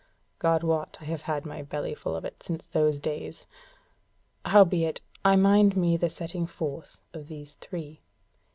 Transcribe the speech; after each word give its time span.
God 0.39 0.63
wot 0.63 0.97
I 0.99 1.03
have 1.03 1.21
had 1.21 1.45
my 1.45 1.61
bellyful 1.61 2.15
of 2.17 2.25
it 2.25 2.41
since 2.41 2.65
those 2.65 2.97
days! 2.97 3.45
Howbeit 4.43 4.99
I 5.23 5.35
mind 5.35 5.77
me 5.77 5.95
the 5.95 6.09
setting 6.09 6.47
forth 6.47 6.99
of 7.13 7.27
these 7.27 7.53
three. 7.57 8.01